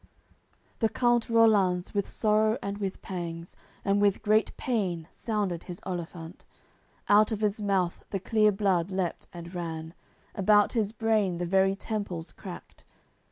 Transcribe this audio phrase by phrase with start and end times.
[0.01, 0.03] AOI.
[0.03, 3.55] CXXIV The Count Rollanz, with sorrow and with pangs,
[3.85, 6.39] And with great pain sounded his olifant:
[7.07, 9.93] Out of his mouth the clear blood leaped and ran,
[10.33, 12.83] About his brain the very temples cracked.